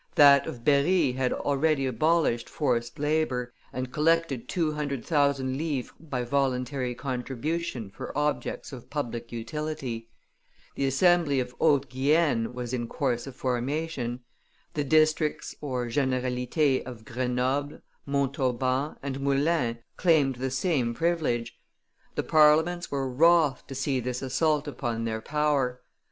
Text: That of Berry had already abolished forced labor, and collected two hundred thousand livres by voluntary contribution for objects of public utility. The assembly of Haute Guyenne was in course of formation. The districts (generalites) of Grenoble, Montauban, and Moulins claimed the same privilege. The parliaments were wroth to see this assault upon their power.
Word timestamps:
That 0.15 0.47
of 0.47 0.65
Berry 0.65 1.11
had 1.11 1.31
already 1.31 1.85
abolished 1.85 2.49
forced 2.49 2.97
labor, 2.97 3.53
and 3.71 3.93
collected 3.93 4.49
two 4.49 4.71
hundred 4.71 5.05
thousand 5.05 5.59
livres 5.59 5.91
by 5.99 6.23
voluntary 6.23 6.95
contribution 6.95 7.91
for 7.91 8.11
objects 8.17 8.73
of 8.73 8.89
public 8.89 9.31
utility. 9.31 10.09
The 10.73 10.87
assembly 10.87 11.39
of 11.39 11.51
Haute 11.59 11.87
Guyenne 11.87 12.51
was 12.55 12.73
in 12.73 12.87
course 12.87 13.27
of 13.27 13.35
formation. 13.35 14.21
The 14.73 14.83
districts 14.85 15.53
(generalites) 15.61 16.81
of 16.83 17.05
Grenoble, 17.05 17.81
Montauban, 18.07 18.95
and 19.03 19.19
Moulins 19.21 19.77
claimed 19.97 20.37
the 20.37 20.49
same 20.49 20.95
privilege. 20.95 21.59
The 22.15 22.23
parliaments 22.23 22.89
were 22.89 23.07
wroth 23.07 23.67
to 23.67 23.75
see 23.75 23.99
this 23.99 24.23
assault 24.23 24.67
upon 24.67 25.05
their 25.05 25.21
power. 25.21 25.79